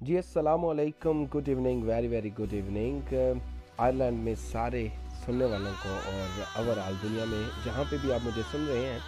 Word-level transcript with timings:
جی 0.00 0.16
السلام 0.16 0.64
علیکم 0.64 1.24
good 1.34 1.48
evening 1.48 1.82
very 1.82 2.08
very 2.08 2.30
good 2.38 2.52
evening 2.54 3.14
Ireland 3.76 4.18
میں 4.24 4.34
سارے 4.40 4.86
سننے 5.24 5.44
والوں 5.44 5.72
کو 5.82 5.88
اور 5.88 6.40
اوور 6.54 6.76
آل 6.78 6.94
دنیا 7.02 7.24
میں، 7.28 7.42
جہاں 7.64 7.84
پہ 7.90 7.96
بھی 8.02 8.12
آپ 8.12 8.26
مجھے 8.26 8.42
سن 8.50 8.64
رہے 8.68 8.86
ہیں، 8.86 8.98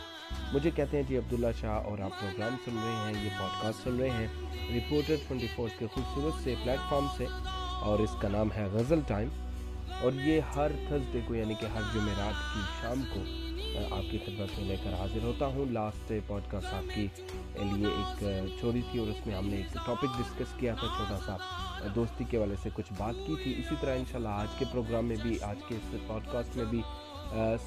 مجھے 0.53 0.71
کہتے 0.77 0.97
ہیں 0.97 1.05
جی 1.09 1.17
عبداللہ 1.17 1.53
شاہ 1.61 1.89
اور 1.89 1.99
آپ 2.05 2.21
پروگرام 2.21 2.57
سن 2.65 2.79
رہے 2.85 2.95
ہیں، 3.05 3.25
یہ 3.25 3.31
پوڈ 3.39 3.63
کاسٹ 3.63 3.85
سن 3.85 3.99
رہے 4.01 4.11
ہیں۔ 4.11 4.27
رپورٹر 4.71 5.15
ٹوئنٹی 5.29 5.47
فور 5.57 5.69
کے 5.79 5.87
خوبصورت 5.95 6.43
سے 6.45 6.55
پلیٹ 6.65 6.89
فارم 6.91 7.07
سے 7.17 7.27
اور 7.83 7.99
اس 7.99 8.17
کا 8.21 8.29
نام 8.29 8.53
ہے 8.57 8.67
غزل 8.73 9.01
ٹائم 9.07 9.29
اور 10.03 10.13
یہ 10.25 10.41
ہر 10.57 10.71
تھرسڈے 10.89 11.21
کو 11.27 11.35
یعنی 11.35 11.55
کہ 11.61 11.67
ہر 11.75 11.83
جمعرات 11.95 12.43
کی 12.55 12.61
شام 12.81 13.03
کو 13.15 13.21
آپ 13.91 14.11
کی 14.11 14.19
خدمت 14.19 14.59
میں 14.59 14.69
لے 14.69 14.77
کر 14.85 14.95
حاضر 14.95 15.23
ہوتا 15.23 15.47
ہوں۔ 15.47 15.65
لاسٹ 15.73 16.13
پوڈ 16.27 16.51
کاسٹ 16.51 16.75
آپ 16.75 16.95
کی 16.95 17.07
لیے 17.57 17.87
ایک 17.87 18.25
چھوڑی 18.61 18.81
تھی 18.91 18.99
اور 18.99 19.09
اس 19.09 19.27
میں 19.27 19.35
ہم 19.35 19.47
نے 19.49 19.57
ایک 19.57 19.75
ٹاپک 19.87 20.19
ڈسکس 20.19 20.53
کیا 20.57 20.75
تھا، 20.75 20.87
چھوٹا 20.97 21.19
سا 21.27 21.37
دوستی 21.95 22.25
کے 22.31 22.39
والے 22.39 22.55
سے 22.63 22.69
کچھ 22.75 22.93
بات 22.99 23.15
کی 23.27 23.35
تھی۔ 23.43 23.53
اسی 23.59 23.75
طرح 23.81 23.97
انشاءاللہ 23.97 24.29
آج 24.29 24.59
کے 24.59 24.65
پروگرام 24.73 25.05
میں 25.05 25.17
بھی، 25.23 25.39
آج 25.43 25.59
کے 25.69 25.75
اس 25.75 25.95
پوڈ 26.07 26.33
کاسٹ 26.33 26.57
میں 26.57 26.65
بھی 26.65 26.83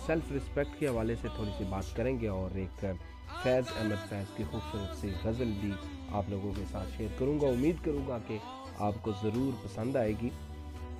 سیلف 0.05 0.31
رسپیکٹ 0.31 0.79
کے 0.79 0.87
حوالے 0.87 1.15
سے 1.21 1.27
تھوڑی 1.35 1.51
سی 1.57 1.63
بات 1.69 1.95
کریں 1.95 2.19
گے 2.19 2.27
اور 2.27 2.55
ایک 2.55 2.85
فیض 3.43 3.63
احمد 3.79 4.09
فیض 4.09 4.37
کی 4.37 4.43
خوبصورت 4.51 4.97
سی 4.97 5.09
غزل 5.23 5.51
بھی 5.61 5.71
آپ 6.11 6.29
لوگوں 6.29 6.51
کے 6.55 6.63
ساتھ 6.71 6.89
شیئر 6.97 7.09
کروں 7.17 7.39
گا۔ 7.41 7.47
امید 7.47 7.75
کروں 7.83 8.07
گا 8.07 8.17
کہ 8.27 8.37
آپ 8.79 8.93
کو 9.01 9.11
ضرور 9.23 9.65
پسند 9.65 9.95
آئے 9.95 10.13
گی۔ 10.21 10.29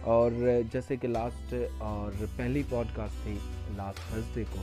اور 0.02 0.32
جیسے 0.74 0.96
کہ 0.96 1.08
لاسٹ 1.08 1.54
اور 1.78 2.26
پہلی 2.36 2.64
پوڈ 2.70 2.96
کاسٹ 2.96 3.24
تھی 3.24 3.38
لاسٹ 3.76 4.10
تھرسڈے 4.10 4.44
کو 4.52 4.62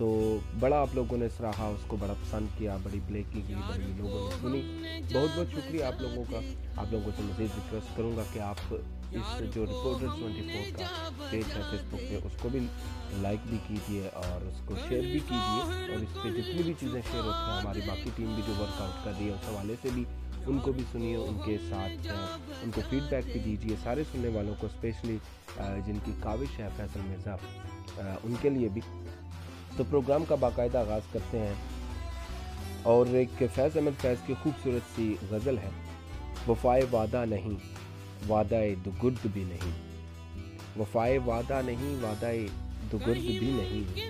تو 0.00 0.38
بڑا 0.60 0.76
آپ 0.80 0.94
لوگوں 0.94 1.16
نے 1.18 1.26
سراہا 1.36 1.66
اس 1.68 1.82
کو 1.86 1.96
بڑا 2.00 2.12
پسند 2.20 2.46
کیا، 2.58 2.76
بڑی 2.82 2.98
بلیک 3.06 3.32
کی 3.32 3.42
گئی 3.48 3.56
بڑی 3.68 3.92
لوگوں 3.96 4.20
نے 4.20 4.36
سنی۔ 4.40 4.60
بہت 5.12 5.36
بہت 5.36 5.52
شکریہ 5.52 5.84
آپ 5.84 6.00
لوگوں 6.00 6.24
کا۔ 6.30 6.38
آپ 6.76 6.86
لوگوں 6.90 7.10
سے 7.16 7.22
مزید 7.22 7.48
ریکویسٹ 7.56 7.96
کروں 7.96 8.16
گا 8.16 8.22
کہ 8.32 8.38
آپ 8.38 8.74
اس 8.74 9.54
جو 9.54 9.64
رپورٹر 9.64 10.06
ٹوئنٹی 10.20 10.42
فور 10.42 10.78
کا 10.78 11.08
پیج 11.30 11.44
ہے 11.56 11.62
فیس 11.70 11.82
بک 11.90 12.00
پہ، 12.00 12.18
اس 12.24 12.40
کو 12.42 12.48
بھی 12.48 12.60
لائک 13.22 13.46
بھی 13.48 13.58
کیجیے 13.66 14.08
اور 14.14 14.46
اس 14.46 14.60
کو 14.64 14.74
شیئر 14.88 15.02
بھی 15.02 15.18
کیجیے 15.28 15.92
اور 15.92 16.02
اس 16.02 16.22
پہ 16.22 16.28
جتنی 16.30 16.62
بھی 16.62 16.74
چیزیں 16.80 17.00
شیئر 17.10 17.22
ہوتی 17.22 17.50
ہیں، 17.50 17.60
ہماری 17.60 17.80
باقی 17.86 18.10
ٹیم 18.16 18.34
بھی 18.34 18.42
جو 18.46 18.52
ورک 18.58 18.80
آؤٹ 18.82 19.04
کر 19.04 19.12
رہی 19.18 19.26
ہے، 19.26 19.32
اس 19.32 19.48
حوالے 19.48 19.74
سے 19.82 19.88
بھی 19.94 20.04
ان 20.46 20.58
کو 20.58 20.72
بھی 20.72 20.84
سنیے، 20.92 21.16
ان 21.16 21.38
کے 21.44 21.56
ساتھ 21.70 22.08
ان 22.62 22.70
کو 22.74 22.80
فیڈ 22.90 23.10
بیک 23.10 23.32
بھی 23.32 23.40
دیجیے 23.40 23.76
سارے 23.82 24.04
سننے 24.12 24.28
والوں 24.28 24.54
کو 24.60 24.66
اسپیشلی 24.66 25.18
جن 25.86 25.98
کی 26.04 26.12
کاوش 26.20 26.58
ہے 26.58 26.68
فیصل 26.76 27.00
مرزا 27.08 27.36
ان 27.96 28.34
کے 28.40 28.48
لیے 28.48 28.68
بھی۔ 28.68 28.80
تو 29.80 29.84
پروگرام 29.90 30.24
کا 30.24 30.34
باقاعدہ 30.34 30.78
آغاز 30.78 31.02
کرتے 31.12 31.38
ہیں۔ 31.38 31.54
اور 32.82 33.06
ایک 33.06 33.28
فیض 33.38 33.76
احمد 33.76 34.00
فیض 34.00 34.26
کی 34.26 34.34
خوبصورت 34.42 34.96
سی 34.96 35.14
غزل 35.30 35.58
ہے۔ 35.58 35.68
وفائے 36.48 36.82
وعدہ 36.92 37.24
نہیں، 37.28 37.54
وعدہ 38.28 38.60
دگرد 38.86 39.26
بھی 39.32 39.44
نہیں۔ 39.44 39.70
وفائے 40.78 41.18
وعدہ 41.18 41.60
نہیں، 41.64 42.04
وعدہ 42.04 42.30
دگرد 42.92 43.18
بھی 43.18 43.50
نہیں۔ 43.52 44.00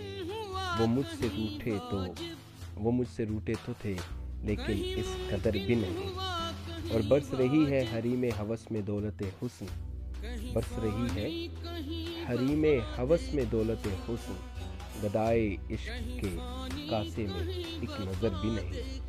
وہ 0.81 0.87
مجھ 0.87 1.21
سے 1.21 1.27
روٹے 1.37 1.73
تو، 1.91 2.05
وہ 2.75 2.93
مجھ 2.93 3.09
سے 3.17 3.27
روٹے 3.27 3.53
تو 3.67 3.73
تھے، 3.83 3.95
لیکن 4.43 4.95
اس 4.97 5.31
قدر 5.31 5.53
بھی 5.53 5.75
نہیں۔ 5.75 6.19
اور 6.93 7.01
برس 7.09 7.35
رہی 7.35 7.71
ہے 7.71 7.85
حریم 7.95 8.25
حوث 8.41 8.71
میں 8.71 8.81
دولت 8.81 9.23
حسن۔ 9.43 9.67
برس 10.53 10.79
رہی 10.79 11.07
ہے 11.15 11.29
حریم 12.29 12.65
حوث 12.99 13.35
میں 13.35 13.45
دولت 13.53 14.11
حسن۔ 14.11 14.35
گدائے 15.03 15.57
عشق 15.71 16.21
کے 16.21 16.37
کاسے 16.91 17.27
میں 17.27 17.53
ایک 17.81 18.01
نظر 18.01 18.29
بھی 18.41 18.51
نہیں۔ 18.51 19.01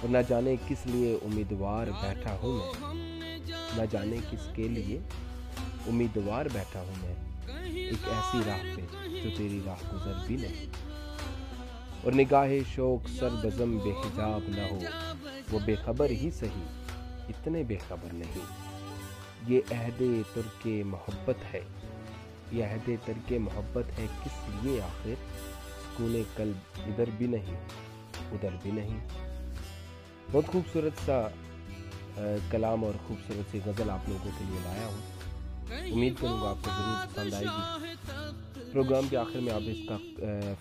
اور 0.00 0.08
نہ 0.08 0.18
جانے 0.28 0.56
کس 0.68 0.86
لیے 0.86 1.18
امیدوار 1.22 1.86
بیٹھا 1.86 2.36
ہوں 2.42 2.52
میں۔ 2.52 3.38
نہ 3.76 3.82
جانے 3.90 4.16
کس 4.30 4.48
کے 4.54 4.68
لیے 4.68 4.98
امیدوار 5.86 6.46
بیٹھا 6.52 6.80
ہوں 6.80 6.94
میں۔ 7.02 7.14
ایک 7.64 8.08
ایسی 8.08 8.38
راہ 8.46 8.58
پہ 8.76 8.80
جو 9.22 9.30
تیری 9.36 9.60
راہ 9.66 9.94
گزر 9.94 10.12
بھی 10.26 10.36
نہیں۔ 10.36 10.66
اور 12.02 12.12
نگاہ 12.12 12.48
شوق 12.74 13.08
سر 13.08 13.28
بزم 13.42 13.78
بے 13.78 13.90
حجاب 13.90 14.40
نہ 14.48 14.60
ہو۔ 14.70 14.78
وہ 15.52 15.58
بے 15.64 15.74
خبر 15.74 16.10
ہی 16.10 16.30
صحیح، 16.30 16.68
اتنے 17.28 17.62
بے 17.62 17.76
خبر 17.88 18.12
نہیں۔ 18.12 18.38
یہ 19.48 19.60
عہد 19.70 20.02
ترک 20.34 20.68
محبت 20.86 21.54
ہے۔ 21.54 21.60
یہ 22.52 22.64
عہد 22.64 22.90
ترک 23.04 23.32
محبت 23.40 23.98
ہے 23.98 24.06
کس 24.24 24.64
لیے 24.64 24.80
آخر؟ 24.82 25.14
سکون 25.94 26.22
قلب 26.36 26.80
ادھر 26.86 27.10
بھی 27.16 27.26
نہیں، 27.26 27.56
ادھر 28.32 28.56
بھی 28.62 28.70
نہیں۔ 28.70 28.98
بہت 30.32 30.46
خوبصورت 30.46 31.06
سا 31.06 31.20
کلام 32.50 32.84
اور 32.84 32.94
خوبصورت 33.06 33.50
سی 33.52 33.60
غزل 33.64 33.90
آپ 33.90 34.08
لوگوں 34.08 34.30
کے 34.38 34.44
لیے 34.48 34.58
لایا 34.64 34.86
ہوں۔ 34.86 35.16
امید 35.92 36.14
کروں 36.20 36.40
گا 36.42 36.48
آپ 36.50 36.64
کو 36.64 36.70
ضرور 36.70 37.14
پسند 37.14 37.34
آئے 37.34 37.44
گی۔ 37.44 38.70
پروگرام 38.72 39.08
کے 39.10 39.16
آخر 39.16 39.40
میں 39.40 39.52
آپ 39.52 39.60
اس 39.64 39.78
کا 39.88 39.96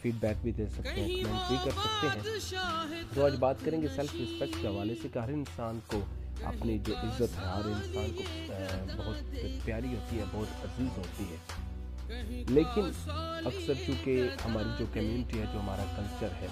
فیڈ 0.01 0.15
بیک 0.19 0.37
بھی 0.41 0.51
دے 0.51 0.67
سکتے 0.67 1.01
ہیں 1.01 1.23
کمنٹ 1.23 1.47
بھی 1.47 1.57
کر 1.65 1.71
سکتے 1.71 2.07
ہیں۔ 2.07 3.03
تو 3.13 3.25
آج 3.25 3.35
بات 3.39 3.65
کریں 3.65 3.81
گے 3.81 3.87
سیلف 3.87 4.15
رسپیکٹ 4.15 4.61
کے 4.61 4.67
حوالے 4.67 4.95
سے 5.01 5.07
کہ 5.13 5.19
ہر 5.19 5.29
انسان 5.29 5.79
کو 5.87 5.99
اپنی 6.43 6.77
جو 6.85 6.95
عزت 6.97 7.37
ہے، 7.37 7.45
ہر 7.45 7.65
انسان 7.65 8.15
کو 8.15 8.23
بہت 8.97 9.65
پیاری 9.65 9.87
ہوتی 9.87 10.19
ہے، 10.19 10.23
بہت 10.31 10.65
عزیز 10.65 10.97
ہوتی 10.97 11.23
ہے۔ 11.23 11.37
لیکن 12.09 12.89
اکثر 13.05 13.73
چونکہ 13.85 14.29
ہماری 14.45 14.69
جو 14.79 14.85
کمیونٹی 14.93 15.39
ہے، 15.39 15.45
جو 15.53 15.59
ہمارا 15.59 15.83
کلچر 15.95 16.33
ہے 16.41 16.47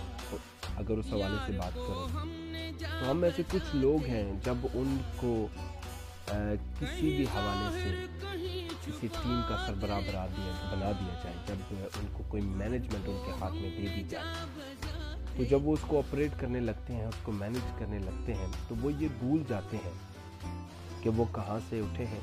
اگر 0.76 0.98
اس 0.98 1.06
حوالے 1.12 1.38
سے 1.46 1.58
بات 1.58 1.76
کریں، 1.76 2.72
تو 2.80 3.10
ہم 3.12 3.24
ایسے 3.24 3.44
کچھ 3.52 3.76
لوگ 3.76 4.06
ہیں 4.06 4.32
جب 4.46 4.68
ان 4.74 4.98
کو 5.18 5.48
کسی 6.28 7.16
بھی 7.16 7.26
حوالے 7.34 7.82
سے 7.82 8.06
کسی 8.86 9.08
ٹیم 9.14 9.42
کا 9.48 9.56
سربراہ 9.68 10.00
برا 10.08 10.26
دیا، 10.38 10.52
بنا 10.72 10.92
دیا 11.00 11.14
جائے، 11.24 11.36
جب 11.48 11.76
ان 12.00 12.08
کو 12.14 12.24
کوئی 12.30 12.44
مینجمنٹ 12.44 13.08
ان 13.08 13.22
کے 13.26 13.32
ہاتھ 13.42 13.54
میں 13.54 13.70
دے 13.78 13.88
دی 13.96 14.04
جائے۔ 14.10 14.26
تو 15.38 15.44
جب 15.44 15.66
وہ 15.68 15.74
اس 15.74 15.84
کو 15.88 15.98
آپریٹ 16.00 16.40
کرنے 16.40 16.60
لگتے 16.60 16.94
ہیں، 16.94 17.06
اس 17.06 17.20
کو 17.24 17.32
مینج 17.32 17.72
کرنے 17.80 18.00
لگتے 18.00 18.34
ہیں، 18.34 18.48
تو 18.68 18.76
وہ 18.82 18.92
یہ 18.94 19.08
بھول 19.20 19.44
جاتے 19.50 19.78
ہیں 19.86 19.94
کہ 21.04 21.10
وہ 21.18 21.26
کہاں 21.36 21.60
سے 21.70 21.80
اٹھے 21.80 22.06
ہیں۔ 22.06 22.20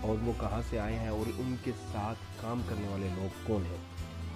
اور 0.00 0.26
وہ 0.26 0.32
کہاں 0.40 0.60
سے 0.70 0.78
آئے 0.80 0.98
ہیں 0.98 1.08
اور 1.08 1.30
ان 1.38 1.54
کے 1.64 1.72
ساتھ 1.92 2.18
کام 2.40 2.62
کرنے 2.68 2.88
والے 2.88 3.08
لوگ 3.14 3.46
کون 3.46 3.62
ہیں؟ 3.66 3.82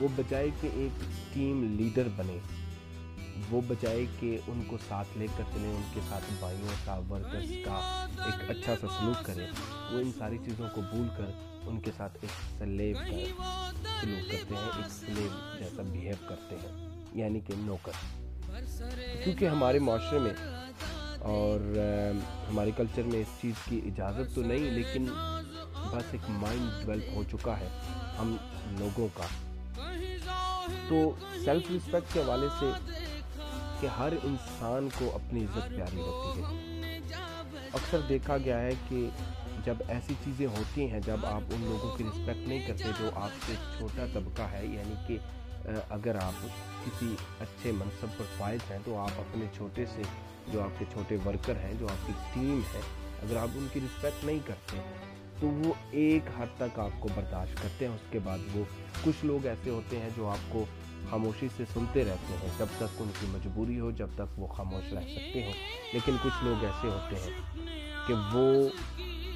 وہ 0.01 0.09
بجائے 0.17 0.49
کہ 0.61 0.69
ایک 0.73 1.03
ٹیم 1.35 1.63
لیڈر 1.79 2.09
بنے، 2.17 2.39
وہ 3.51 3.61
بجائے 3.69 4.05
کہ 4.21 4.39
ان 4.47 4.63
کو 4.67 4.77
ساتھ 4.89 5.19
لے 5.19 5.27
کر 5.37 5.43
چلیں، 5.53 5.71
ان 5.71 5.83
کے 5.95 6.01
ساتھ 6.09 6.25
بھائیوں 6.41 6.75
کا، 6.85 6.99
ورکرز 7.11 7.53
کا 7.65 8.07
ایک 8.25 8.51
اچھا 8.51 8.75
سا 8.81 8.87
سلوک 8.99 9.25
کریں۔ 9.27 9.47
وہ 9.93 10.01
ان 10.01 10.11
ساری 10.19 10.39
چیزوں 10.45 10.69
کو 10.75 10.81
بھول 10.91 11.09
کر 11.17 11.31
ان 11.67 11.81
کے 11.81 11.91
ساتھ 11.97 12.19
ایک 12.21 12.59
سلیب 12.59 12.97
کا 12.97 13.05
سلوک 14.03 14.31
کرتے 14.31 14.55
ہیں، 14.55 14.71
ایک 14.77 14.91
سلیب 14.91 15.59
جیسا 15.59 15.83
بیہیو 15.83 16.15
کرتے 16.29 16.57
ہیں 16.57 16.89
یعنی 17.15 17.41
کہ 17.41 17.55
نوکر۔ 17.59 17.93
کیونکہ 19.25 19.49
ہمارے 19.49 19.79
معاشرے 19.79 20.19
میں 20.19 20.33
اور 21.31 21.61
ہمارے 22.49 22.71
کلچر 22.77 23.03
میں 23.03 23.21
اس 23.21 23.41
چیز 23.43 23.55
کی 23.65 23.81
اجازت 23.87 24.35
تو 24.35 24.43
نہیں، 24.43 24.71
لیکن 24.71 25.09
بس 25.93 26.13
ایک 26.13 26.31
مائنڈ 26.31 26.85
ڈیولپ 26.85 27.05
ہو 27.15 27.23
چکا 27.31 27.59
ہے 27.61 27.69
ہم 28.19 28.37
لوگوں 28.79 29.09
کا۔ 29.15 29.27
تو 30.89 30.97
سیلف 31.45 31.71
رسپیکٹ 31.71 32.13
کے 32.13 32.21
حوالے 32.21 32.47
سے 32.61 32.71
کہ 33.81 33.87
ہر 33.87 34.13
انسان 34.23 34.89
کو 34.99 35.11
اپنی 35.15 35.45
عزت 35.45 35.69
پیاری 35.69 36.01
ہوتی 36.01 36.43
ہے۔ 36.43 36.99
اکثر 37.73 38.01
دیکھا 38.09 38.37
گیا 38.37 38.61
ہے 38.61 38.71
کہ 38.89 39.09
جب 39.65 39.83
ایسی 39.89 40.15
چیزیں 40.25 40.47
ہوتی 40.47 40.91
ہیں، 40.91 41.01
جب 41.01 41.27
آپ 41.27 41.53
ان 41.55 41.65
لوگوں 41.65 41.97
کی 41.97 42.05
رسپیکٹ 42.05 42.49
نہیں 42.49 42.67
کرتے، 42.67 42.91
جو 42.99 43.11
آپ 43.15 43.47
سے 43.47 43.55
چھوٹا 43.79 44.05
طبقہ 44.15 44.43
ہے 44.43 44.65
یعنی 44.67 44.95
کہ 45.07 45.19
اگر 45.91 46.17
آپ 46.17 46.47
کسی 46.85 47.15
اچھے 47.41 47.73
منصب 47.73 48.19
پر 48.19 48.25
فائز 48.39 48.71
ہیں، 48.71 48.79
تو 48.85 48.97
آپ 48.99 49.21
اپنے 49.21 49.47
چھوٹے 49.57 49.85
سے، 49.95 50.03
جو 50.53 50.63
آپ 50.63 50.79
کے 50.79 50.85
چھوٹے 50.93 51.17
ورکر 51.27 51.57
ہیں، 51.57 51.73
جو 51.79 51.89
آپ 51.89 52.07
کی 52.07 52.13
ٹیم 52.35 52.61
ہے، 52.75 52.81
اگر 53.23 53.37
آپ 53.37 53.49
ان 53.55 53.67
کی 53.73 53.81
رسپیکٹ 53.81 54.25
نہیں 54.25 54.39
کرتے 54.45 54.79
تو 55.41 55.47
وہ 55.47 55.73
ایک 55.91 56.23
حد 56.39 56.47
تک 56.57 56.79
آپ 56.79 57.01
کو 57.01 57.09
برداشت 57.15 57.63
کرتے 57.63 57.87
ہیں، 57.87 57.95
اس 57.95 58.01
کے 58.11 58.19
بعد 58.25 58.39
وہ 58.55 58.65
کچھ 59.05 59.25
لوگ 59.25 59.47
ایسے 59.47 59.71
ہوتے 59.71 59.99
ہیں 60.01 60.09
جو 60.17 60.29
آپ 60.29 60.53
کو 60.53 60.65
خاموشی 61.11 61.49
سے 61.57 61.65
سنتے 61.75 62.05
رہتے 62.05 62.35
ہیں۔ 62.43 62.49
جب 62.59 62.67
تک 62.77 63.01
ان 63.01 63.11
کی 63.21 63.27
مجبوری 63.31 63.81
ہو، 63.81 63.91
جب 63.91 64.07
تک 64.15 64.39
وہ 64.41 64.47
خاموش 64.47 64.93
رہ 64.93 65.01
سکتے 65.01 65.45
ہوں 65.45 65.53
لیکن 65.93 66.17
کچھ 66.23 66.45
لوگ 66.45 66.65
ایسے 66.65 66.89
ہوتے 66.89 67.17
ہیں 67.17 68.07
کہ 68.07 68.15
وہ 68.33 68.69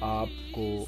آپ 0.01 0.29
کو 0.51 0.85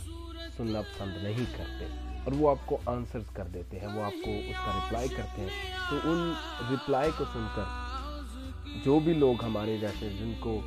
سننا 0.58 0.82
پسند 0.82 1.24
نہیں 1.24 1.46
کرتے 1.58 1.86
اور 2.24 2.32
وہ 2.32 2.50
آپ 2.50 2.66
کو 2.66 2.78
آنسرز 2.86 3.30
کر 3.34 3.44
دیتے 3.44 3.80
ہیں، 3.80 3.88
وہ 3.88 4.04
آپ 4.04 4.26
کو 4.26 4.32
اس 4.32 4.66
کا 4.66 4.72
رپلائی 4.78 5.08
کرتے 5.08 5.42
ہیں۔ 5.42 5.50
تو 5.90 5.98
ان 6.04 6.34
رپلائی 6.72 7.12
کو 7.18 7.26
سن 7.34 7.46
کر 7.56 7.64
جو 8.86 9.00
بھی 9.00 9.14
لوگ 9.14 9.44
ہمارے 9.44 9.78
جیسے 9.78 10.10
جن 10.10 10.34
کو 10.40 10.62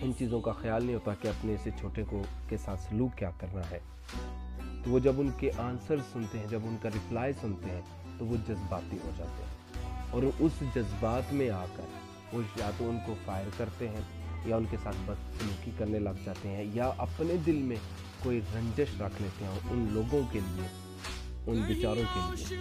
ان 0.00 0.12
چیزوں 0.18 0.40
کا 0.40 0.52
خیال 0.52 0.84
نہیں 0.84 0.94
ہوتا 0.94 1.14
کہ 1.20 1.28
اپنے 1.28 1.56
سے 1.62 1.70
چھوٹے 1.80 2.04
کو 2.10 2.22
کے 2.48 2.56
ساتھ 2.56 2.80
سلوک 2.80 3.18
کیا 3.18 3.30
کرنا 3.30 3.70
ہے۔ 3.70 3.78
تو 4.84 4.90
وہ 4.90 4.98
جب 4.98 5.12
ان 5.18 5.30
کے 5.38 5.50
آنسر 5.58 5.96
سنتے 6.12 6.38
ہیں، 6.38 6.46
جب 6.46 6.60
ان 6.64 6.76
کا 6.82 6.88
رپلائی 6.88 7.32
سنتے 7.40 7.70
ہیں، 7.70 7.80
تو 8.18 8.26
وہ 8.26 8.36
جذباتی 8.48 8.98
ہو 9.04 9.10
جاتے 9.16 9.42
ہیں۔ 9.42 9.56
اور 10.10 10.22
اس 10.38 10.52
جذبات 10.74 11.32
میں 11.32 11.50
آ 11.50 11.64
کر 11.76 11.82
وہ 12.32 12.42
یا 12.56 12.70
تو 12.78 12.90
ان 12.90 12.98
کو 13.06 13.14
فائر 13.24 13.46
کرتے 13.56 13.88
ہیں 13.88 14.00
یا 14.46 14.56
ان 14.56 14.64
کے 14.70 14.76
ساتھ 14.82 14.96
بد 15.06 15.40
سلوکی 15.40 15.70
کرنے 15.78 15.98
لگ 15.98 16.24
جاتے 16.24 16.48
ہیں 16.48 16.64
یا 16.74 16.90
اپنے 16.98 17.36
دل 17.46 17.56
میں 17.56 17.76
کوئی 18.22 18.40
رنجش 18.54 19.00
رکھ 19.00 19.22
لیتے 19.22 19.44
ہیں 19.44 19.58
ان 19.70 19.88
لوگوں 19.90 20.20
کے 20.32 20.40
لیے، 20.46 20.66
ان 21.46 21.62
بیچاروں 21.62 22.02
کے 22.14 22.20
لیے۔ 22.36 22.58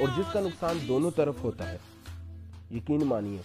اور 0.00 0.08
جس 0.16 0.32
کا 0.32 0.40
نقصان 0.40 0.78
دونوں 0.88 1.10
طرف 1.10 1.34
ہوتا 1.42 1.72
ہے، 1.72 1.78
یقین 2.70 3.04
مانیے، 3.04 3.38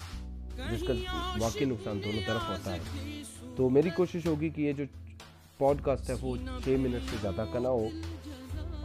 جس 0.72 0.83
کا 0.88 0.94
واقعی 1.39 1.66
نقصان 1.66 2.00
دونوں 2.04 2.22
طرف 2.28 2.50
ہوتا 2.50 2.75
ہے 2.75 3.20
تو 3.56 3.69
میری 3.69 3.89
کوشش 3.89 4.25
ہوگی 4.25 4.50
کہ 4.50 4.62
یہ 4.62 4.74
جو 4.74 4.83
پوڈ 5.57 5.81
کاسٹ 5.83 6.09
ہے 6.09 6.15
وہ 6.21 6.36
چھ 6.63 6.69
منٹ 6.69 7.09
سے 7.12 7.18
زیادہ 7.21 7.45
کا 7.51 7.59
نہ 7.59 7.68
ہو 7.68 7.88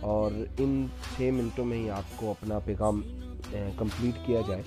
اور 0.00 0.30
ان 0.58 0.86
چھ 1.16 1.20
منٹوں 1.22 1.64
میں 1.64 1.78
ہی 1.78 1.90
آپ 1.90 2.16
کو 2.16 2.30
اپنا 2.30 2.58
پیغام 2.58 3.00
کمپلیٹ 3.76 4.26
کیا 4.26 4.40
جائے۔ 4.48 4.62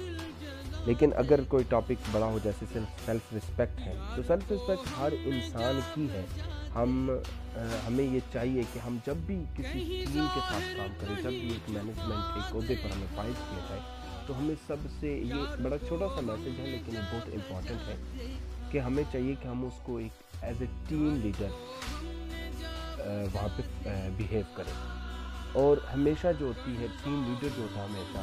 لیکن 0.85 1.09
اگر 1.15 1.39
کوئی 1.47 1.63
ٹاپک 1.69 2.09
بڑا 2.11 2.25
ہو 2.25 2.39
جیسے 2.43 2.65
صرف 2.73 3.05
سیلف 3.05 3.33
رسپیکٹ 3.33 3.79
ہے 3.79 3.93
تو 4.15 4.21
سیلف 4.27 4.51
رسپیکٹ 4.51 4.97
ہر 4.97 5.13
انسان 5.25 5.79
کی 5.93 6.07
ہے۔ 6.11 6.25
ہم 6.75 7.11
ہمیں 7.87 8.03
یہ 8.03 8.19
چاہیے 8.33 8.61
کہ 8.73 8.79
ہم 8.79 8.97
جب 9.05 9.15
بھی 9.25 9.43
کسی 9.57 10.05
ٹیم 10.13 10.25
کے 10.33 10.39
ساتھ 10.49 10.77
کام 10.77 10.89
کریں 10.99 11.15
جب 11.23 11.29
بھی 11.29 11.49
ایک 11.49 11.69
مینجمنٹ 11.69 12.35
ایک 12.35 12.55
عہدے 12.55 12.75
پر 12.83 12.95
ہمیں 12.95 13.07
فائز 13.15 13.35
کیا 13.49 13.59
جائے 13.69 13.98
تو 14.29 14.37
ہمیں 14.37 14.55
سب 14.67 14.75
سے 14.99 15.07
یہ 15.07 15.61
بڑا 15.63 15.77
چھوٹا 15.77 16.07
سا 16.15 16.21
میسج 16.21 16.59
ہے 16.59 16.65
لیکن 16.65 16.93
یہ 16.93 16.99
بہت 17.11 17.29
امپورٹنٹ 17.33 17.87
ہے 17.87 17.95
کہ 18.71 18.79
ہمیں 18.79 19.03
چاہیے 19.11 19.35
کہ 19.41 19.47
ہم 19.47 19.65
اس 19.65 19.79
کو 19.83 19.97
ایک 19.97 20.43
ایز 20.43 20.55
اے 20.59 20.67
ٹیم 20.87 21.15
لیڈر 21.23 21.47
وہاں 23.33 23.47
پہ 23.57 23.61
بیہیو 24.17 24.41
کریں۔ 24.53 24.73
اور 25.53 25.77
ہمیشہ 25.93 26.27
جو 26.39 26.45
ہوتی 26.45 26.77
ہے 26.77 26.87
ٹیم 27.03 27.23
لیڈر 27.27 27.47
جو 27.55 27.63
ہوتا 27.63 27.81
ہے 27.81 27.85
ہمیشہ 27.85 28.17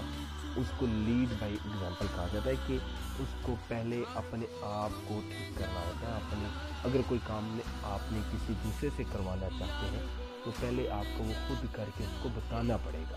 اس 0.61 0.67
کو 0.77 0.87
لیڈ 0.87 1.33
بائی 1.41 1.53
ایگزامپل 1.53 2.07
کہا 2.17 2.27
جاتا 2.33 2.51
ہے 2.51 2.55
کہ 2.67 2.79
اس 3.19 3.35
کو 3.43 3.55
پہلے 3.69 4.03
اپنے 4.15 4.47
آپ 4.63 5.09
کو 5.09 5.21
ٹھیک 5.29 5.59
کرنا 5.59 5.81
ہوتا 5.81 6.09
ہے 6.09 6.13
اپنے 6.13 6.49
اگر 6.85 7.01
کوئی 7.07 7.21
کام 7.27 7.49
نے 7.53 7.63
آپ 7.83 8.13
نے 8.13 8.19
کسی 8.33 8.53
دوسرے 8.65 8.89
سے 8.97 9.03
کروانا 9.13 9.49
چاہتے 9.59 9.97
ہیں 9.97 10.07
تو 10.45 10.51
پہلے 10.61 10.91
آپ 10.91 11.19
کو 11.19 11.25
وہ 11.25 11.33
خود 11.49 11.67
کر 11.73 11.85
کے 11.99 12.05
اس 12.05 12.23
کو 12.23 12.29
بتانا 12.35 12.77
پڑے 12.77 13.05
گا۔ 13.11 13.17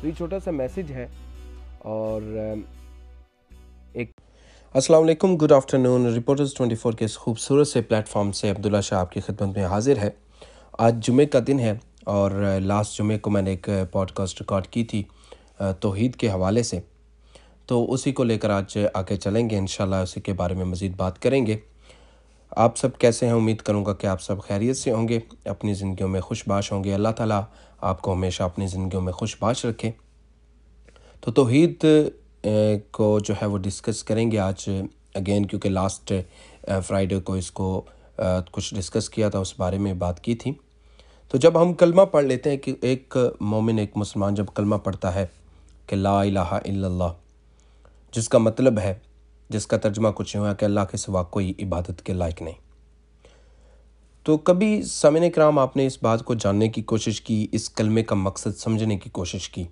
تو 0.00 0.06
یہ 0.06 0.12
چھوٹا 0.16 0.40
سا 0.40 0.50
میسج 0.50 0.92
ہے۔ 0.92 1.08
اور 1.84 2.22
ایک 3.92 4.10
السلام 4.74 5.02
علیکم، 5.02 5.36
good 5.36 5.52
afternoon 5.78 6.14
reporters 6.16 6.54
twenty 6.54 6.76
four 6.76 6.92
کے 6.92 7.04
اس 7.04 7.18
خوبصورت 7.18 7.68
سے 7.68 7.82
پلیٹ 7.82 8.08
فارم 8.08 8.32
سے 8.32 8.50
عبداللہ 8.50 8.80
شاہ 8.80 8.98
آپ 8.98 9.12
کی 9.12 9.20
خدمت 9.20 9.56
میں 9.56 9.66
حاضر 9.66 9.96
ہے۔ 9.96 10.10
آج 10.78 11.06
جمعے 11.06 11.26
کا 11.26 11.38
دن 11.46 11.60
ہے 11.60 11.72
اور 12.04 12.30
لاسٹ 12.60 12.98
جمعے 12.98 13.18
کو 13.18 13.30
میں 13.30 13.42
نے 13.42 13.50
ایک 13.50 13.68
پوڈ 13.92 14.10
کاسٹ 14.10 14.40
ریکارڈ 14.40 14.66
کی 14.66 14.84
تھی 14.84 15.02
توحید 15.80 16.16
کے 16.16 16.30
حوالے 16.30 16.62
سے۔ 16.62 16.80
تو 17.66 17.92
اسی 17.92 18.12
کو 18.12 18.24
لے 18.24 18.38
کر 18.38 18.50
آج 18.50 18.78
آگے 18.94 19.16
چلیں 19.16 19.50
گے، 19.50 19.58
انشاءاللہ 19.58 19.96
اسی 19.96 20.20
کے 20.20 20.32
بارے 20.32 20.54
میں 20.54 20.64
مزید 20.64 20.96
بات 20.96 21.22
کریں 21.22 21.46
گے۔ 21.46 21.56
آپ 22.50 22.76
سب 22.76 22.98
کیسے 22.98 23.26
ہیں؟ 23.26 23.32
امید 23.32 23.56
کروں 23.56 23.84
گا 23.84 23.94
کہ 23.94 24.06
آپ 24.06 24.22
سب 24.22 24.42
خیریت 24.42 24.76
سے 24.76 24.92
ہوں 24.92 25.08
گے۔ 25.08 25.18
اپنی 25.44 25.74
زندگیوں 25.74 26.08
میں 26.08 26.20
خوش 26.20 26.48
باش 26.48 26.72
ہوں 26.72 26.84
گے۔ 26.84 26.94
اللہ 26.94 27.08
تعالیٰ 27.08 27.42
آپ 27.80 28.02
کو 28.02 28.12
ہمیشہ 28.12 28.42
اپنی 28.42 28.66
زندگیوں 28.66 29.02
میں 29.02 29.12
خوش 29.12 29.36
باش 29.40 29.64
رکھے۔ 29.64 29.90
تو 31.22 31.30
توحید 31.30 31.84
کو 32.90 33.18
جو 33.24 33.34
ہے 33.42 33.46
وہ 33.46 33.58
ڈسکس 33.58 34.02
کریں 34.04 34.30
گے۔ 34.30 34.38
آج 34.38 34.68
اگین 35.14 35.44
کیونکہ 35.46 35.68
لاسٹ 35.68 36.12
فرائیڈے 36.86 37.18
کو 37.20 37.32
اس 37.32 37.50
کو 37.50 37.80
کچھ 38.52 38.74
ڈسکس 38.74 39.08
کیا 39.10 39.28
تھا، 39.28 39.38
اس 39.38 39.52
بارے 39.58 39.78
میں 39.78 39.92
بات 39.94 40.20
کی 40.20 40.34
تھی۔ 40.34 40.52
تو 41.30 41.38
جب 41.38 41.60
ہم 41.62 41.72
کلمہ 41.72 42.02
پڑھ 42.02 42.24
لیتے 42.24 42.50
ہیں 42.50 42.56
کہ 42.56 42.74
ایک 42.80 43.16
مومن، 43.40 43.78
ایک 43.78 43.96
مسلمان 43.96 44.34
جب 44.34 44.46
کلمہ 44.54 44.76
پڑھتا 44.76 45.14
ہے 45.14 45.26
کہ 45.86 45.96
لا 45.96 46.20
الہ 46.20 46.38
الا 46.38 46.86
اللہ، 46.86 47.12
جس 48.12 48.28
کا 48.28 48.38
مطلب 48.38 48.78
ہے، 48.78 48.94
جس 49.50 49.66
کا 49.66 49.76
ترجمہ 49.76 50.08
کچھ 50.14 50.36
ہوا 50.36 50.52
کہ 50.54 50.64
اللہ 50.64 50.80
کے 50.90 50.96
سوا 50.96 51.22
کوئی 51.22 51.52
عبادت 51.62 52.02
کے 52.04 52.12
لائق 52.12 52.42
نہیں۔ 52.42 52.60
تو 54.26 54.36
کبھی 54.38 54.82
سمن 54.82 55.30
کرام، 55.30 55.58
آپ 55.58 55.76
نے 55.76 55.86
اس 55.86 56.02
بات 56.02 56.24
کو 56.24 56.34
جاننے 56.34 56.68
کی 56.68 56.82
کوشش 56.82 57.20
کی، 57.20 57.46
اس 57.52 57.68
کلمے 57.70 58.02
کا 58.02 58.14
مقصد 58.14 58.58
سمجھنے 58.58 58.98
کی 58.98 59.10
کوشش 59.10 59.48
کی۔ 59.48 59.64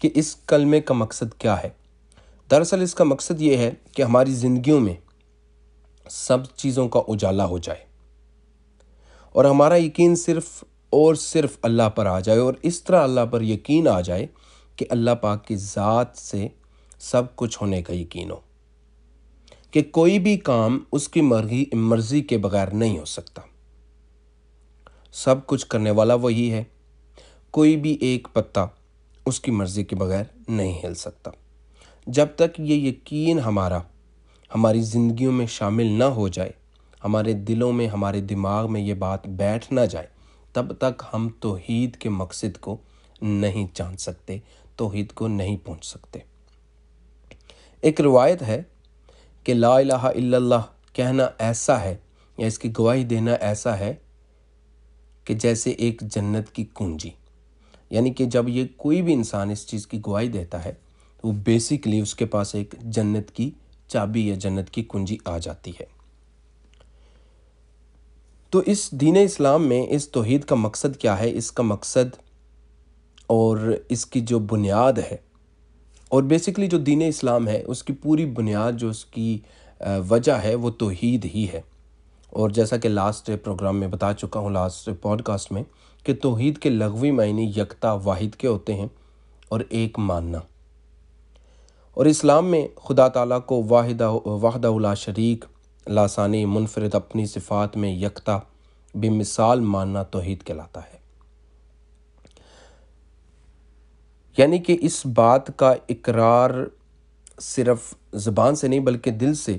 کہ 0.00 0.10
اس 0.14 0.34
کلمے 0.46 0.80
کا 0.80 0.94
مقصد 0.94 1.38
کیا 1.38 1.62
ہے۔ 1.62 1.68
دراصل 2.50 2.82
اس 2.82 2.94
کا 2.94 3.04
مقصد 3.04 3.40
یہ 3.40 3.56
ہے 3.56 3.70
کہ 3.92 4.02
ہماری 4.02 4.32
زندگیوں 4.34 4.80
میں 4.80 4.94
سب 6.10 6.38
چیزوں 6.56 6.88
کا 6.88 7.00
اجالا 7.08 7.44
ہو 7.44 7.58
جائے 7.58 7.84
اور 9.34 9.44
ہمارا 9.44 9.76
یقین 9.76 10.14
صرف 10.16 10.64
اور 10.90 11.14
صرف 11.14 11.56
اللہ 11.62 11.88
پر 11.94 12.06
آ 12.06 12.18
جائے 12.20 12.38
اور 12.38 12.54
اس 12.62 12.82
طرح 12.82 13.02
اللہ 13.02 13.26
پر 13.30 13.42
یقین 13.42 13.88
آ 13.88 14.00
جائے 14.00 14.26
کہ 14.76 14.86
اللہ 14.90 15.10
پاک 15.10 15.46
کی 15.46 15.56
ذات 15.56 16.16
سے 16.18 16.46
سب 17.00 17.36
کچھ 17.36 17.58
ہونے 17.60 17.82
کا 17.82 17.94
یقین 17.94 18.30
ہو، 18.30 18.40
کہ 19.70 19.82
کوئی 19.82 20.18
بھی 20.18 20.36
کام 20.38 20.78
اس 20.92 21.08
کی 21.08 21.20
مرضی 21.20 21.64
مرضی 21.72 22.22
کے 22.22 22.38
بغیر 22.38 22.70
نہیں 22.72 22.98
ہو 22.98 23.04
سکتا۔ 23.04 23.42
سب 25.12 25.46
کچھ 25.46 25.66
کرنے 25.66 25.90
والا 25.90 26.14
وہی 26.14 26.50
ہے، 26.52 26.64
کوئی 27.50 27.76
بھی 27.76 27.96
ایک 28.00 28.28
پتا 28.32 28.66
اس 29.30 29.40
کی 29.40 29.50
مرضی 29.50 29.84
کے 29.84 29.96
بغیر 29.96 30.24
نہیں 30.48 30.78
ہل 30.84 30.94
سکتا۔ 30.94 31.30
جب 32.06 32.26
تک 32.36 32.60
یہ 32.60 32.74
یقین 32.74 33.38
ہمارا، 33.38 33.78
ہماری 34.54 34.80
زندگیوں 34.80 35.32
میں 35.32 35.46
شامل 35.46 35.86
نہ 35.86 36.04
ہو 36.04 36.28
جائے، 36.28 36.50
ہمارے 37.04 37.32
دلوں 37.32 37.72
میں، 37.72 37.86
ہمارے 37.88 38.20
دماغ 38.20 38.72
میں 38.72 38.80
یہ 38.80 38.94
بات 38.94 39.26
بیٹھ 39.26 39.72
نہ 39.72 39.80
جائے، 39.80 40.06
تب 40.52 40.72
تک 40.78 41.02
ہم 41.12 41.28
توحید 41.40 41.96
کے 41.96 42.08
مقصد 42.08 42.58
کو 42.60 42.76
نہیں 43.22 43.66
جان 43.74 43.96
سکتے، 43.96 44.38
توحید 44.76 45.12
کو 45.12 45.28
نہیں 45.28 45.56
پہنچ 45.64 45.84
سکتے۔ 45.84 46.18
ایک 47.80 48.00
روایت 48.00 48.42
ہے 48.42 48.62
کہ 49.44 49.54
لا 49.54 49.74
الہ 49.76 49.92
الا 49.92 50.36
اللہ 50.36 50.68
کہنا 50.92 51.28
ایسا 51.38 51.80
ہے، 51.80 51.96
یا 52.38 52.46
اس 52.46 52.58
کی 52.58 52.72
گواہی 52.78 53.04
دینا 53.04 53.32
ایسا 53.32 53.78
ہے 53.78 53.94
کہ 55.24 55.34
جیسے 55.34 55.70
ایک 55.70 56.00
جنت 56.00 56.52
کی 56.52 56.64
کنجی۔ 56.74 57.10
یعنی 57.90 58.12
کہ 58.14 58.24
جب 58.24 58.48
یہ 58.48 58.64
کوئی 58.76 59.02
بھی 59.02 59.12
انسان 59.12 59.50
اس 59.50 59.66
چیز 59.66 59.86
کی 59.86 60.00
گواہی 60.06 60.28
دیتا 60.28 60.64
ہے، 60.64 60.72
تو 61.22 61.28
وہ 61.28 61.32
بیسکلی 61.44 62.00
اس 62.00 62.14
کے 62.14 62.26
پاس 62.26 62.54
ایک 62.54 62.74
جنت 62.86 63.30
کی 63.30 63.50
چابی 63.88 64.26
یا 64.28 64.34
جنت 64.34 64.70
کی 64.70 64.84
کنجی 64.88 65.16
آ 65.24 65.38
جاتی 65.38 65.70
ہے۔ 65.80 65.84
تو 68.52 68.62
اس 68.66 68.90
دین 68.90 69.16
اسلام 69.16 69.66
میں 69.66 69.82
اس 69.88 70.08
توحید 70.08 70.44
کا 70.44 70.54
مقصد 70.54 70.96
کیا 70.96 71.18
ہے؟ 71.18 71.30
اس 71.34 71.50
کا 71.52 71.62
مقصد 71.62 72.14
اور 73.26 73.58
اس 73.88 74.06
کی 74.06 74.20
جو 74.20 74.38
بنیاد 74.38 74.98
ہے، 75.10 75.16
اور 76.08 76.22
بیسکلی 76.22 76.66
جو 76.66 76.78
دین 76.78 77.02
اسلام 77.08 77.48
ہے، 77.48 77.62
اس 77.66 77.82
کی 77.82 77.92
پوری 77.92 78.26
بنیاد 78.26 78.72
جو 78.72 78.88
اس 78.88 79.04
کی 79.04 79.38
وجہ 80.08 80.32
ہے، 80.32 80.54
وہ 80.54 80.70
توحید 80.70 81.24
ہی 81.24 81.46
ہے۔ 81.52 81.60
اور 82.28 82.50
جیسا 82.50 82.76
کہ 82.76 82.88
لاسٹ 82.88 83.30
پروگرام 83.44 83.76
میں 83.76 83.88
بتا 83.88 84.12
چکا 84.14 84.40
ہوں 84.40 84.50
لاسٹ 84.50 84.88
پوڈ 85.02 85.22
کاسٹ 85.22 85.52
میں 85.52 85.62
کہ 86.04 86.14
توحید 86.14 86.58
کے 86.58 86.70
لغوی 86.70 87.10
معنی 87.10 87.52
یکتا 87.56 87.92
واحد 87.92 88.36
کے 88.36 88.46
ہوتے 88.46 88.74
ہیں 88.74 88.86
اور 89.48 89.60
ایک 89.68 89.98
ماننا۔ 89.98 90.38
اور 91.94 92.06
اسلام 92.06 92.46
میں 92.46 92.68
خدا 92.76 93.08
تعالیٰ 93.08 93.40
کو 93.46 93.62
واحدہ 93.68 94.10
واحدہ 94.24 94.68
اللہ 94.68 94.94
شریک 94.96 95.44
لاسانی 95.86 96.44
منفرد 96.44 96.94
اپنی 96.94 97.26
صفات 97.26 97.76
میں 97.76 97.92
یکتا، 97.92 98.38
بے 98.94 99.10
مثال 99.10 99.60
ماننا 99.60 100.02
توحید 100.02 100.42
کہلاتا 100.42 100.80
ہے۔ 100.80 101.00
یعنی 104.36 104.58
کہ 104.58 104.76
اس 104.80 105.06
بات 105.06 105.58
کا 105.58 105.74
اقرار 105.88 106.50
صرف 107.40 107.94
زبان 108.12 108.54
سے 108.54 108.68
نہیں 108.68 108.80
بلکہ 108.80 109.10
دل 109.10 109.34
سے 109.34 109.56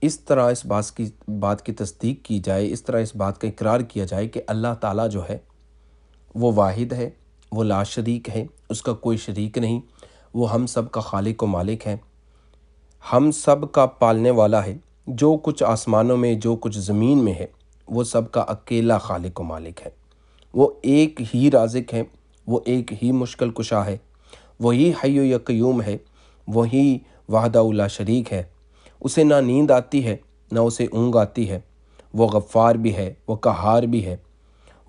اس 0.00 0.20
طرح 0.20 0.50
اس 0.50 0.66
بات 0.66 0.96
کی 0.96 1.06
بات 1.28 1.66
کی 1.66 1.72
تصدیق 1.72 2.24
کی 2.24 2.38
جائے، 2.38 2.72
اس 2.72 2.82
طرح 2.82 3.00
اس 3.00 3.16
بات 3.16 3.40
کا 3.40 3.48
اقرار 3.48 3.80
کیا 3.80 4.04
جائے 4.04 4.28
کہ 4.28 4.42
اللہ 4.46 4.74
تعالیٰ 4.80 5.08
جو 5.08 5.28
ہے 5.28 5.38
وہ 6.34 6.52
واحد 6.54 6.92
ہے، 6.92 7.10
وہ 7.52 7.64
لا 7.64 7.82
شریک 7.82 8.30
ہے، 8.30 8.46
اس 8.70 8.82
کا 8.82 8.92
کوئی 8.92 9.16
شریک 9.16 9.58
نہیں، 9.58 9.80
وہ 10.34 10.52
ہم 10.52 10.66
سب 10.66 10.90
کا 10.90 11.00
خالق 11.00 11.42
و 11.42 11.46
مالک 11.46 11.86
ہے۔ 11.86 11.96
ہم 13.12 13.30
سب 13.30 13.72
کا 13.72 13.86
پالنے 13.86 14.30
والا 14.30 14.66
ہے، 14.66 14.76
جو 15.06 15.36
کچھ 15.42 15.62
آسمانوں 15.62 16.16
میں، 16.16 16.34
جو 16.34 16.56
کچھ 16.56 16.78
زمین 16.78 17.24
میں 17.24 17.32
ہے، 17.32 17.46
وہ 17.88 18.04
سب 18.04 18.30
کا 18.30 18.40
اکیلا 18.40 18.98
خالق 18.98 19.40
و 19.40 19.42
مالک 19.42 19.80
ہے۔ 19.84 19.90
وہ 20.54 20.70
ایک 20.82 21.20
ہی 21.34 21.50
رازق 21.50 21.94
ہے، 21.94 22.02
وہ 22.46 22.60
ایک 22.64 23.04
ہی 23.04 23.12
مشکل 23.12 23.50
کشا 23.50 23.86
ہے۔ 23.86 23.96
وہی 24.60 24.92
حی 25.04 25.18
و 25.18 25.24
یقیوم 25.24 25.82
ہے، 25.82 25.96
وہی 26.48 26.98
وحدہ 27.28 27.58
اللہ 27.58 27.88
شریک 27.90 28.32
ہے۔ 28.32 28.42
اسے 29.00 29.24
نہ 29.24 29.34
نیند 29.34 29.70
آتی 29.70 30.06
ہے، 30.06 30.16
نہ 30.52 30.58
اسے 30.58 30.86
اونگ 30.90 31.14
آتی 31.14 31.50
ہے۔ 31.50 31.60
وہ 32.14 32.28
غفار 32.28 32.74
بھی 32.74 32.96
ہے، 32.96 33.14
وہ 33.28 33.36
کہار 33.36 33.82
بھی 33.82 34.06
ہے۔ 34.06 34.16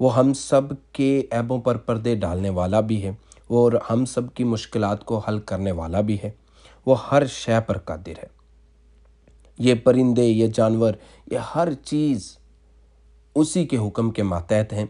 وہ 0.02 0.16
ہم 0.16 0.34
سب 0.34 0.62
کے 0.92 1.24
عیبوں 1.32 1.62
پر 1.62 1.78
پردے 1.78 2.16
ڈالنے 2.16 2.50
والا 2.50 2.80
بھی 2.80 3.04
ہے 3.04 3.10
اور 3.48 3.74
ہم 3.90 4.06
سب 4.06 4.34
کی 4.34 4.44
مشکلات 4.44 5.06
کو 5.06 5.18
حل 5.18 5.40
کرنے 5.40 5.72
والا 5.72 6.02
بھی 6.02 6.18
ہے۔ 6.24 6.32
وہ 6.86 7.10
ہر 7.10 7.26
شے 7.26 7.52
پر 7.68 7.78
قادر 7.78 8.10
ہے۔ 8.10 8.28
یہ 9.58 9.76
پرندے، 9.76 10.24
یہ 10.24 10.48
جانور، 10.48 10.94
یہ 11.32 11.38
ہر 11.38 11.74
چیز 11.74 12.38
اسی 13.36 13.66
کے 13.66 13.78
حکم 13.78 14.12
کے 14.12 14.24
ماتحت 14.24 14.74
ہیں 14.74 14.86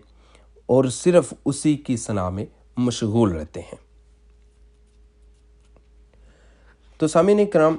اور 0.66 0.86
صرف 0.86 1.34
اسی 1.46 1.76
کی 1.76 1.98
صنع 1.98 2.30
میں 2.30 2.46
مشغول 2.78 3.32
رہتے 3.32 3.62
ہیں۔ 3.62 3.78
تو 6.98 7.08
سامعین 7.08 7.50
کرام، 7.50 7.78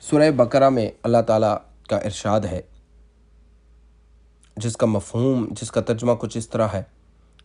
سورہ 0.00 0.30
بقرہ 0.30 0.68
میں 0.68 0.90
اللہ 1.02 1.22
تعالیٰ 1.26 1.56
کا 1.88 1.96
ارشاد 1.96 2.40
ہے 2.40 2.62
جس 4.56 4.76
کا 4.76 4.86
مفہوم، 4.86 5.46
جس 5.60 5.70
کا 5.70 5.80
ترجمہ 5.80 6.12
کچھ 6.12 6.36
اس 6.36 6.48
طرح 6.48 6.68
ہے 6.68 6.82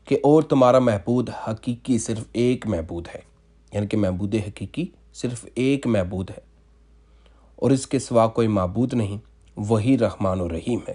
کہ 0.06 0.18
اور 0.24 0.44
تمہارا 0.44 0.80
محبود 0.80 1.30
حقیقی 1.48 1.98
صرف 1.98 2.24
ایک 2.34 2.68
محبود 2.68 3.08
ہے 3.16 3.20
یعنی 3.74 3.88
کہ 3.88 3.98
محبود 3.98 4.36
حقیقی 4.36 4.86
صرف 5.14 5.46
ایک 5.56 5.88
محبود 5.88 6.30
ہے۔ 6.30 6.42
اور 7.56 7.72
اس 7.72 7.88
کے 7.88 8.00
سوا 8.00 8.28
کوئی 8.28 8.48
معبود 8.48 8.94
نہیں، 8.94 9.18
وہی 9.56 9.98
رحمان 9.98 10.42
و 10.42 10.50
رحیم 10.50 10.80
ہے۔ 10.88 10.94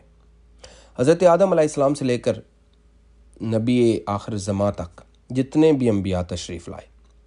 حضرت 0.98 1.22
آدم 1.22 1.52
علیہ 1.52 1.62
السلام 1.62 1.94
سے 1.94 2.04
لے 2.04 2.18
کر 2.18 2.38
نبی 3.42 4.00
آخر 4.06 4.36
زماں 4.36 4.72
تک 4.72 5.00
جتنے 5.30 5.72
بھی 5.72 5.88
انبیاء 5.90 6.22
تشریف 6.22 6.68
لائے، 6.68 6.86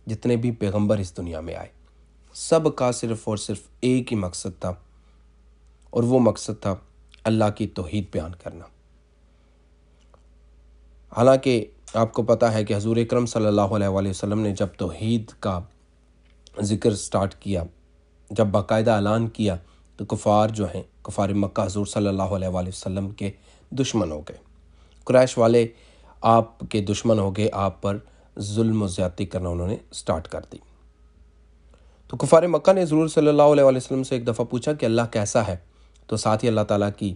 جتنے 0.09 0.35
بھی 0.35 0.51
پیغمبر 0.51 0.97
اس 0.97 1.17
دنیا 1.17 1.39
میں 1.39 1.55
آئے، 1.55 1.69
سب 2.33 2.75
کا 2.75 2.91
صرف 2.91 3.27
اور 3.27 3.37
صرف 3.37 3.59
ایک 3.81 4.11
ہی 4.11 4.17
مقصد 4.17 4.61
تھا، 4.61 4.73
اور 5.89 6.03
وہ 6.03 6.19
مقصد 6.19 6.61
تھا 6.61 6.75
اللہ 7.23 7.49
کی 7.55 7.67
توحید 7.67 8.05
بیان 8.11 8.31
کرنا۔ 8.43 8.65
حالانکہ 11.15 11.65
آپ 11.93 12.13
کو 12.13 12.23
پتہ 12.23 12.45
ہے 12.45 12.65
کہ 12.65 12.73
حضور 12.73 12.97
اکرم 12.97 13.25
صلی 13.25 13.45
اللہ 13.45 13.61
علیہ 13.61 13.87
وآلہ 13.87 14.09
وسلم 14.09 14.39
نے 14.39 14.51
جب 14.51 14.67
توحید 14.77 15.31
کا 15.39 15.59
ذکر 16.61 16.95
سٹارٹ 16.95 17.35
کیا، 17.35 17.63
جب 18.31 18.47
باقاعدہ 18.47 18.91
اعلان 18.91 19.27
کیا، 19.27 19.55
تو 19.97 20.05
کفار 20.05 20.49
جو 20.49 20.65
ہیں، 20.65 20.83
کفار 21.01 21.29
مکہ 21.29 21.65
حضور 21.65 21.85
صلی 21.85 22.07
اللہ 22.07 22.23
علیہ 22.23 22.47
وآلہ 22.47 22.69
وسلم 22.69 23.09
کے 23.09 23.31
دشمن 23.71 24.11
ہو 24.11 24.19
گئے۔ 24.19 24.37
قریش 25.03 25.37
والے 25.37 25.67
آپ 26.21 26.59
کے 26.69 26.81
دشمن 26.81 27.19
ہو 27.19 27.35
گئے، 27.35 27.49
آپ 27.53 27.81
پر 27.81 27.97
ظلم 28.39 28.81
و 28.81 28.87
زیادتی 28.87 29.25
کرنا 29.25 29.49
انہوں 29.49 29.67
نے 29.67 29.77
سٹارٹ 29.93 30.27
کر 30.27 30.41
دی۔ 30.51 30.57
تو 32.07 32.17
کفار 32.17 32.43
مکہ 32.43 32.73
نے 32.73 32.83
حضور 32.83 33.07
صلی 33.07 33.27
اللہ 33.27 33.41
علیہ 33.41 33.63
وآلہ 33.63 33.77
وسلم 33.77 34.03
سے 34.03 34.15
ایک 34.15 34.27
دفعہ 34.27 34.45
پوچھا 34.45 34.73
کہ 34.73 34.85
اللہ 34.85 35.01
کیسا 35.11 35.47
ہے؟ 35.47 35.57
تو 36.07 36.17
ساتھ 36.17 36.43
ہی 36.43 36.49
اللہ 36.49 36.61
تعالیٰ 36.61 36.89
کی 36.97 37.15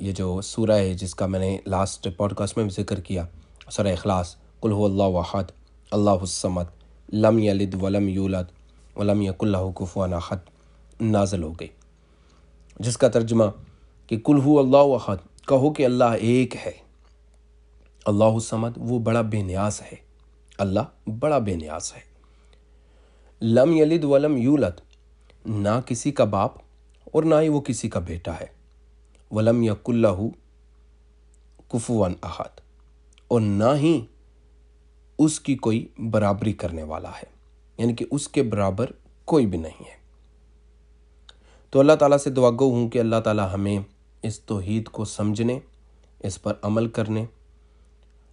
یہ 0.00 0.12
جو 0.12 0.40
سورہ 0.40 0.70
ہے، 0.70 0.94
جس 0.94 1.14
کا 1.14 1.26
میں 1.26 1.40
نے 1.40 1.58
لاسٹ 1.66 2.08
پوڈ 2.16 2.34
کاسٹ 2.34 2.56
میں 2.56 2.64
بھی 2.64 2.82
ذکر 2.82 3.00
کیا، 3.00 3.26
سورہ 3.70 3.88
اخلاص 3.88 4.36
کل 4.60 4.72
هو 4.72 4.84
اللہ 4.84 5.02
وحد 5.02 5.44
اللہ 5.90 6.10
السمد 6.10 6.64
لم 7.12 7.38
یلد 7.38 7.82
ولم 7.82 8.08
یولد، 8.08 8.52
ولم 8.98 9.22
یق 9.22 9.44
اللہ 9.44 9.70
کفوان 9.74 10.12
احد، 10.12 10.36
نازل 11.00 11.42
ہو 11.42 11.52
گئی۔ 11.52 11.68
جس 12.80 12.98
کا 12.98 13.08
ترجمہ 13.08 13.44
کہ 14.06 14.20
کل 14.20 14.40
ہو 14.40 14.58
اللہ 14.58 14.76
وحد 14.76 15.16
کہو 15.48 15.72
کہ 15.72 15.84
اللہ 15.84 16.04
ایک 16.04 16.56
ہے۔ 16.56 16.72
اللہ 18.04 18.24
السمد 18.24 18.70
وہ 18.76 18.98
بڑا 18.98 19.20
بے 19.20 19.42
نیاز 19.42 19.80
ہے۔ 19.80 19.96
اللہ 20.58 21.10
بڑا 21.18 21.38
بے 21.38 21.54
نیاز 21.54 21.92
ہے۔ 21.96 22.00
لم 23.42 23.72
یلد 23.76 24.04
ولم 24.04 24.36
یولد، 24.36 24.80
نہ 25.46 25.80
کسی 25.86 26.12
کا 26.12 26.24
باپ 26.24 26.52
اور 27.04 27.22
نہ 27.22 27.34
ہی 27.40 27.48
وہ 27.48 27.60
کسی 27.60 27.88
کا 27.88 28.00
بیٹا 28.00 28.32
ہے۔ 28.32 28.55
ولم 29.30 29.62
یق 29.62 29.90
اللہ 29.90 30.28
کفوان 31.68 32.14
احد 32.22 32.60
اور 33.28 33.40
نہ 33.40 33.76
ہی 33.76 34.06
اس 35.18 35.40
کی 35.40 35.56
کوئی 35.56 35.88
برابری 35.98 36.52
کرنے 36.52 36.82
والا 36.82 37.10
ہے 37.10 37.36
یعنی 37.78 37.94
کہ 37.94 38.04
اس 38.10 38.28
کے 38.28 38.42
برابر 38.42 38.86
کوئی 39.24 39.46
بھی 39.46 39.58
نہیں 39.58 39.84
ہے۔ 39.84 39.96
تو 41.70 41.80
اللہ 41.80 41.92
تعالیٰ 41.92 42.18
سے 42.18 42.30
دعا 42.30 42.50
گو 42.50 42.70
ہوں 42.70 42.88
کہ 42.88 42.98
اللہ 42.98 43.16
تعالیٰ 43.24 43.54
ہمیں 43.54 43.78
اس 44.22 44.40
توحید 44.40 44.88
کو 44.88 45.04
سمجھنے، 45.04 45.58
اس 46.20 46.42
پر 46.42 46.54
عمل 46.62 46.88
کرنے 46.88 47.24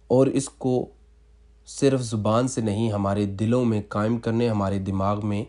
اور 0.06 0.26
اس 0.26 0.48
کو 0.48 0.86
صرف 1.66 2.00
زبان 2.00 2.48
سے 2.48 2.60
نہیں، 2.60 2.92
ہمارے 2.92 3.26
دلوں 3.26 3.64
میں 3.64 3.82
قائم 3.88 4.18
کرنے، 4.18 4.48
ہمارے 4.48 4.78
دماغ 4.78 5.26
میں 5.26 5.44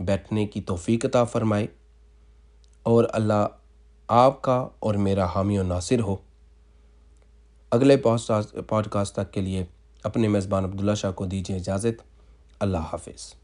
بیٹھنے 0.00 0.46
کی 0.46 0.60
توفیق 0.60 1.04
عطا 1.04 1.24
فرمائے 1.24 1.66
اور 2.82 3.04
اللہ 3.08 3.46
آپ 4.08 4.42
کا 4.42 4.68
اور 4.78 4.94
میرا 4.94 5.24
حامی 5.24 5.58
و 5.58 5.62
ناصر 5.62 6.00
ہو۔ 6.00 6.16
اگلے 7.70 7.96
پوڈ 7.96 8.88
کاسٹ 8.88 9.14
تک 9.14 9.32
کے 9.32 9.40
لیے 9.40 9.64
اپنے 10.02 10.28
میزبان 10.28 10.64
عبداللہ 10.64 10.94
شاہ 10.94 11.12
کو 11.12 11.26
دیجیے 11.26 11.56
اجازت۔ 11.56 12.02
اللہ 12.60 12.78
حافظ۔ 12.78 13.34